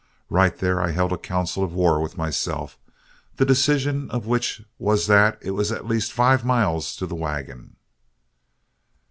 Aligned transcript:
Right 0.31 0.57
there 0.57 0.81
I 0.81 0.89
held 0.93 1.13
a 1.13 1.17
council 1.19 1.63
of 1.63 1.73
war 1.73 2.01
with 2.01 2.17
myself, 2.17 2.75
the 3.35 3.45
decision 3.45 4.09
of 4.09 4.25
which 4.25 4.63
was 4.79 5.05
that 5.05 5.37
it 5.43 5.51
was 5.51 5.71
at 5.71 5.85
least 5.85 6.11
five 6.11 6.43
miles 6.43 6.95
to 6.95 7.05
the 7.05 7.13
wagon. 7.13 7.75